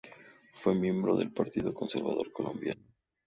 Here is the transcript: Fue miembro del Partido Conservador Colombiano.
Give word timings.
Fue 0.63 0.73
miembro 0.73 1.15
del 1.15 1.31
Partido 1.31 1.75
Conservador 1.75 2.31
Colombiano. 2.31 2.81